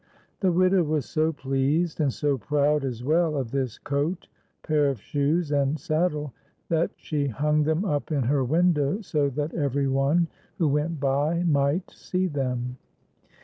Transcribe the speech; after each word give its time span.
The 0.39 0.51
widow 0.51 0.81
was 0.81 1.05
so 1.05 1.31
pleased, 1.31 1.99
and 2.01 2.11
so 2.11 2.35
proud 2.35 2.83
as 2.83 3.03
well, 3.03 3.37
of 3.37 3.51
this 3.51 3.77
coat, 3.77 4.27
pair 4.63 4.89
of 4.89 4.99
shoes, 4.99 5.51
and 5.51 5.79
saddle, 5.79 6.33
that 6.69 6.89
she 6.95 7.27
hunj 7.27 7.65
them 7.65 7.85
up 7.85 8.11
in 8.11 8.23
her 8.23 8.43
window 8.43 9.01
so 9.01 9.29
that 9.29 9.53
every 9.53 9.87
one 9.87 10.27
who 10.57 10.69
went 10.69 10.99
by 10.99 11.43
might 11.43 11.91
see 11.91 12.25
them. 12.25 12.77